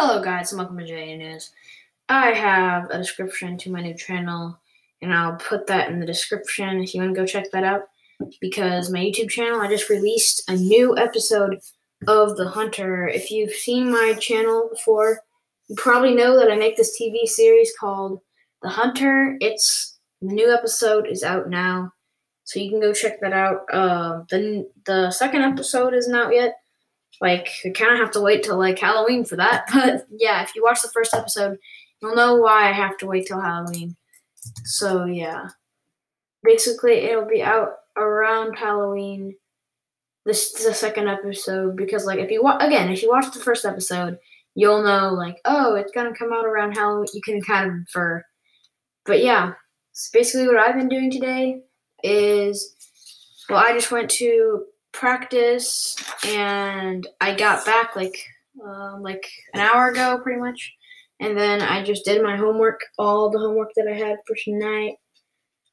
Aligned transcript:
Hello, 0.00 0.22
guys, 0.22 0.52
and 0.52 0.60
welcome 0.60 0.78
to 0.78 0.86
JA 0.86 1.16
News. 1.16 1.50
I 2.08 2.28
have 2.28 2.88
a 2.88 2.98
description 2.98 3.58
to 3.58 3.72
my 3.72 3.82
new 3.82 3.94
channel, 3.94 4.56
and 5.02 5.12
I'll 5.12 5.34
put 5.34 5.66
that 5.66 5.90
in 5.90 5.98
the 5.98 6.06
description 6.06 6.80
if 6.80 6.94
you 6.94 7.00
want 7.00 7.16
to 7.16 7.20
go 7.20 7.26
check 7.26 7.50
that 7.50 7.64
out. 7.64 7.88
Because 8.40 8.92
my 8.92 9.00
YouTube 9.00 9.28
channel, 9.28 9.60
I 9.60 9.66
just 9.66 9.90
released 9.90 10.48
a 10.48 10.54
new 10.54 10.96
episode 10.96 11.58
of 12.06 12.36
The 12.36 12.48
Hunter. 12.48 13.08
If 13.08 13.32
you've 13.32 13.50
seen 13.50 13.90
my 13.90 14.14
channel 14.20 14.68
before, 14.72 15.18
you 15.66 15.74
probably 15.74 16.14
know 16.14 16.38
that 16.38 16.52
I 16.52 16.54
make 16.54 16.76
this 16.76 16.96
TV 16.96 17.26
series 17.26 17.72
called 17.76 18.20
The 18.62 18.68
Hunter. 18.68 19.36
It's 19.40 19.98
the 20.22 20.32
new 20.32 20.54
episode 20.54 21.08
is 21.08 21.24
out 21.24 21.50
now, 21.50 21.92
so 22.44 22.60
you 22.60 22.70
can 22.70 22.78
go 22.78 22.92
check 22.92 23.20
that 23.20 23.32
out. 23.32 23.62
Uh, 23.72 24.22
the 24.30 24.70
the 24.86 25.10
second 25.10 25.42
episode 25.42 25.92
isn't 25.92 26.14
out 26.14 26.32
yet 26.32 26.54
like 27.20 27.48
you 27.64 27.72
kind 27.72 27.92
of 27.92 27.98
have 27.98 28.12
to 28.12 28.20
wait 28.20 28.42
till 28.42 28.58
like 28.58 28.78
Halloween 28.78 29.24
for 29.24 29.36
that. 29.36 29.66
But 29.72 30.06
yeah, 30.10 30.42
if 30.42 30.54
you 30.54 30.62
watch 30.62 30.82
the 30.82 30.88
first 30.88 31.14
episode, 31.14 31.58
you'll 32.00 32.14
know 32.14 32.36
why 32.36 32.68
I 32.68 32.72
have 32.72 32.96
to 32.98 33.06
wait 33.06 33.26
till 33.26 33.40
Halloween. 33.40 33.96
So 34.64 35.04
yeah, 35.04 35.48
basically 36.42 36.94
it'll 36.94 37.26
be 37.26 37.42
out 37.42 37.74
around 37.96 38.54
Halloween. 38.54 39.34
This 40.24 40.54
is 40.54 40.66
the 40.66 40.74
second 40.74 41.08
episode 41.08 41.76
because 41.76 42.04
like 42.04 42.18
if 42.18 42.30
you 42.30 42.42
watch 42.42 42.62
again 42.62 42.90
if 42.90 43.02
you 43.02 43.08
watch 43.08 43.32
the 43.32 43.40
first 43.40 43.64
episode, 43.64 44.18
you'll 44.54 44.82
know 44.82 45.10
like 45.12 45.40
oh 45.44 45.74
it's 45.74 45.92
gonna 45.92 46.14
come 46.14 46.32
out 46.32 46.46
around 46.46 46.72
Halloween. 46.72 47.08
You 47.14 47.22
can 47.22 47.40
kind 47.42 47.68
of 47.68 47.74
infer. 47.74 48.24
But 49.06 49.24
yeah, 49.24 49.54
so 49.92 50.10
basically 50.12 50.46
what 50.46 50.58
I've 50.58 50.76
been 50.76 50.88
doing 50.88 51.10
today 51.10 51.62
is 52.04 52.76
well 53.48 53.58
I 53.58 53.72
just 53.72 53.90
went 53.90 54.10
to 54.10 54.66
practice 54.98 55.96
and 56.26 57.06
I 57.20 57.34
got 57.34 57.64
back 57.64 57.94
like 57.94 58.18
uh, 58.64 58.98
like 58.98 59.24
an 59.54 59.60
hour 59.60 59.90
ago 59.90 60.18
pretty 60.22 60.40
much. 60.40 60.74
And 61.20 61.36
then 61.36 61.62
I 61.62 61.82
just 61.82 62.04
did 62.04 62.22
my 62.22 62.36
homework 62.36 62.80
all 62.98 63.30
the 63.30 63.38
homework 63.38 63.70
that 63.76 63.88
I 63.88 63.96
had 63.96 64.18
for 64.26 64.36
tonight. 64.44 64.94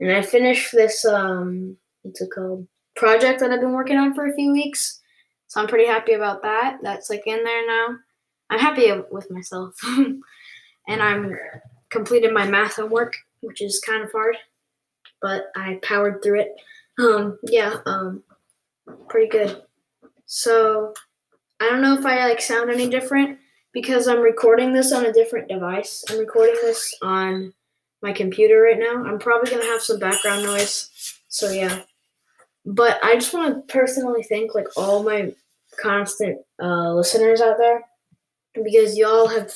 And 0.00 0.10
I 0.10 0.22
finished 0.22 0.72
this 0.72 1.04
um 1.04 1.76
what's 2.02 2.20
it 2.20 2.30
called 2.34 2.66
project 2.96 3.40
that 3.40 3.50
I've 3.50 3.60
been 3.60 3.72
working 3.72 3.96
on 3.96 4.14
for 4.14 4.26
a 4.26 4.34
few 4.34 4.52
weeks. 4.52 5.00
So 5.46 5.60
I'm 5.60 5.68
pretty 5.68 5.86
happy 5.86 6.12
about 6.14 6.42
that. 6.42 6.78
That's 6.82 7.08
like 7.08 7.22
in 7.26 7.44
there 7.44 7.66
now. 7.66 7.96
I'm 8.50 8.58
happy 8.58 8.90
with 9.10 9.30
myself. 9.30 9.74
And 10.88 11.00
I'm 11.00 11.38
completed 11.90 12.32
my 12.32 12.44
math 12.44 12.74
homework 12.74 13.14
which 13.42 13.62
is 13.62 13.80
kind 13.86 14.02
of 14.02 14.10
hard 14.10 14.36
but 15.20 15.44
I 15.54 15.78
powered 15.84 16.24
through 16.24 16.40
it. 16.40 16.52
Um 16.98 17.38
yeah 17.44 17.76
um 17.86 18.24
pretty 19.12 19.28
good. 19.28 19.62
So 20.26 20.94
I 21.60 21.68
don't 21.68 21.82
know 21.82 21.96
if 21.96 22.04
I 22.04 22.26
like 22.26 22.40
sound 22.40 22.70
any 22.70 22.88
different 22.88 23.38
because 23.72 24.08
I'm 24.08 24.20
recording 24.20 24.72
this 24.72 24.90
on 24.90 25.04
a 25.04 25.12
different 25.12 25.48
device. 25.48 26.02
I'm 26.10 26.18
recording 26.18 26.56
this 26.62 26.92
on 27.02 27.52
my 28.02 28.12
computer 28.12 28.62
right 28.62 28.78
now. 28.78 29.04
I'm 29.04 29.18
probably 29.18 29.50
gonna 29.50 29.66
have 29.66 29.82
some 29.82 29.98
background 29.98 30.42
noise. 30.42 30.90
So 31.28 31.50
yeah. 31.50 31.82
But 32.64 32.98
I 33.04 33.14
just 33.14 33.34
want 33.34 33.68
to 33.68 33.72
personally 33.72 34.22
thank 34.22 34.54
like 34.54 34.68
all 34.76 35.02
my 35.02 35.34
constant 35.80 36.38
uh, 36.60 36.94
listeners 36.94 37.40
out 37.40 37.58
there 37.58 37.82
because 38.64 38.96
y'all 38.96 39.26
have 39.28 39.52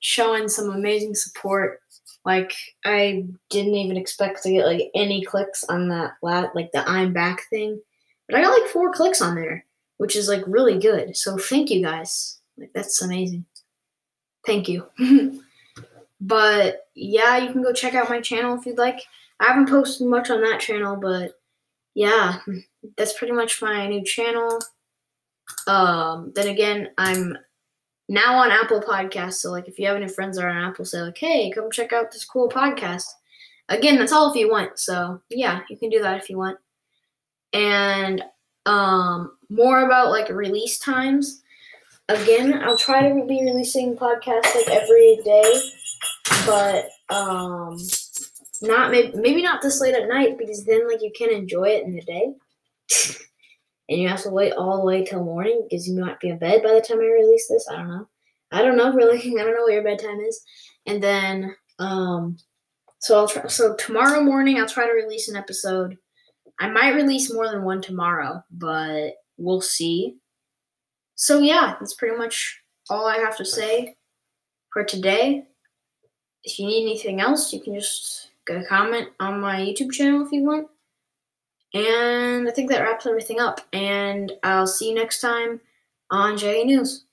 shown 0.00 0.48
some 0.48 0.70
amazing 0.70 1.14
support. 1.14 1.80
Like 2.24 2.54
I 2.86 3.26
didn't 3.50 3.74
even 3.74 3.98
expect 3.98 4.42
to 4.44 4.50
get 4.50 4.66
like 4.66 4.90
any 4.94 5.22
clicks 5.24 5.62
on 5.64 5.88
that 5.88 6.12
lat 6.22 6.54
like 6.54 6.72
the 6.72 6.88
I'm 6.88 7.12
back 7.12 7.42
thing. 7.50 7.80
But 8.28 8.36
I 8.36 8.42
got 8.42 8.58
like 8.58 8.70
four 8.70 8.92
clicks 8.92 9.20
on 9.20 9.34
there, 9.34 9.64
which 9.98 10.16
is 10.16 10.28
like 10.28 10.42
really 10.46 10.78
good. 10.78 11.16
So 11.16 11.36
thank 11.36 11.70
you 11.70 11.82
guys. 11.82 12.40
Like 12.56 12.70
that's 12.74 13.02
amazing. 13.02 13.44
Thank 14.46 14.68
you. 14.68 14.86
but 16.20 16.86
yeah, 16.94 17.38
you 17.38 17.52
can 17.52 17.62
go 17.62 17.72
check 17.72 17.94
out 17.94 18.08
my 18.08 18.20
channel 18.20 18.58
if 18.58 18.66
you'd 18.66 18.78
like. 18.78 19.00
I 19.40 19.44
haven't 19.44 19.68
posted 19.68 20.06
much 20.06 20.30
on 20.30 20.42
that 20.42 20.60
channel, 20.60 20.96
but 20.96 21.32
yeah, 21.94 22.38
that's 22.96 23.18
pretty 23.18 23.32
much 23.32 23.60
my 23.60 23.86
new 23.86 24.04
channel. 24.04 24.58
Um, 25.66 26.32
then 26.34 26.48
again, 26.48 26.90
I'm 26.98 27.36
now 28.08 28.36
on 28.36 28.50
Apple 28.50 28.80
Podcasts. 28.80 29.34
So 29.34 29.50
like 29.50 29.68
if 29.68 29.78
you 29.78 29.86
have 29.86 29.96
any 29.96 30.08
friends 30.08 30.36
that 30.36 30.44
are 30.44 30.50
on 30.50 30.70
Apple, 30.70 30.84
say 30.84 31.00
like, 31.00 31.18
hey, 31.18 31.50
come 31.50 31.70
check 31.70 31.92
out 31.92 32.10
this 32.10 32.24
cool 32.24 32.48
podcast. 32.48 33.04
Again, 33.68 33.96
that's 33.96 34.12
all 34.12 34.30
if 34.30 34.36
you 34.36 34.50
want. 34.50 34.78
So 34.78 35.20
yeah, 35.30 35.60
you 35.68 35.76
can 35.76 35.90
do 35.90 36.00
that 36.02 36.20
if 36.22 36.28
you 36.28 36.38
want 36.38 36.58
and 37.54 38.22
um, 38.66 39.32
more 39.48 39.86
about 39.86 40.10
like 40.10 40.28
release 40.28 40.78
times. 40.78 41.42
Again, 42.08 42.62
I'll 42.62 42.76
try 42.76 43.08
to 43.08 43.26
be 43.26 43.42
releasing 43.42 43.96
podcasts 43.96 44.54
like 44.54 44.68
every 44.68 45.18
day, 45.24 45.60
but 46.44 46.90
um, 47.08 47.78
not 48.60 48.90
maybe, 48.90 49.16
maybe 49.16 49.42
not 49.42 49.62
this 49.62 49.80
late 49.80 49.94
at 49.94 50.08
night 50.08 50.36
because 50.36 50.64
then 50.64 50.86
like 50.86 51.00
you 51.00 51.12
can 51.16 51.30
enjoy 51.30 51.68
it 51.68 51.84
in 51.84 51.94
the 51.94 52.02
day. 52.02 52.34
and 53.88 54.00
you 54.00 54.08
have 54.08 54.22
to 54.22 54.30
wait 54.30 54.52
all 54.52 54.78
the 54.78 54.84
way 54.84 55.04
till 55.04 55.24
morning 55.24 55.66
because 55.68 55.88
you 55.88 55.98
might 55.98 56.20
be 56.20 56.28
in 56.28 56.38
bed 56.38 56.62
by 56.62 56.74
the 56.74 56.80
time 56.80 57.00
I 57.00 57.04
release 57.04 57.48
this. 57.48 57.66
I 57.70 57.76
don't 57.76 57.88
know. 57.88 58.08
I 58.52 58.62
don't 58.62 58.76
know 58.76 58.92
really. 58.94 59.18
I 59.18 59.44
don't 59.44 59.54
know 59.54 59.62
what 59.62 59.72
your 59.72 59.82
bedtime 59.82 60.20
is. 60.20 60.42
And 60.86 61.02
then 61.02 61.54
um 61.78 62.36
so 63.00 63.18
I'll 63.18 63.28
try 63.28 63.46
so 63.46 63.74
tomorrow 63.76 64.22
morning 64.22 64.58
I'll 64.58 64.68
try 64.68 64.86
to 64.86 64.92
release 64.92 65.28
an 65.28 65.36
episode 65.36 65.96
I 66.60 66.68
might 66.68 66.94
release 66.94 67.32
more 67.32 67.48
than 67.48 67.64
one 67.64 67.82
tomorrow, 67.82 68.42
but 68.50 69.14
we'll 69.36 69.60
see. 69.60 70.16
So, 71.16 71.40
yeah, 71.40 71.76
that's 71.78 71.94
pretty 71.94 72.16
much 72.16 72.60
all 72.90 73.06
I 73.06 73.18
have 73.18 73.36
to 73.38 73.44
say 73.44 73.96
for 74.72 74.84
today. 74.84 75.46
If 76.44 76.58
you 76.58 76.66
need 76.66 76.82
anything 76.82 77.20
else, 77.20 77.52
you 77.52 77.60
can 77.60 77.74
just 77.74 78.30
get 78.46 78.62
a 78.62 78.66
comment 78.66 79.08
on 79.20 79.40
my 79.40 79.56
YouTube 79.56 79.92
channel 79.92 80.26
if 80.26 80.32
you 80.32 80.44
want. 80.44 80.68
And 81.72 82.46
I 82.46 82.52
think 82.52 82.70
that 82.70 82.82
wraps 82.82 83.06
everything 83.06 83.40
up. 83.40 83.60
And 83.72 84.32
I'll 84.42 84.66
see 84.66 84.90
you 84.90 84.94
next 84.94 85.20
time 85.20 85.60
on 86.10 86.36
JA 86.36 86.62
News. 86.64 87.04